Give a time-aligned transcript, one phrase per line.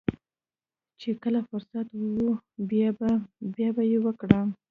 [0.99, 2.03] چې کله فرصت و
[3.55, 4.47] بيا به يې وکړم.